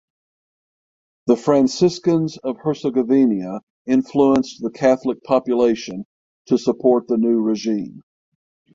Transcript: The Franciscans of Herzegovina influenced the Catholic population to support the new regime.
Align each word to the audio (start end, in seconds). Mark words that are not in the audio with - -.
The 1.27 1.35
Franciscans 1.37 2.39
of 2.39 2.57
Herzegovina 2.57 3.59
influenced 3.85 4.59
the 4.59 4.71
Catholic 4.71 5.21
population 5.23 6.07
to 6.47 6.57
support 6.57 7.07
the 7.07 7.17
new 7.17 7.39
regime. 7.39 8.01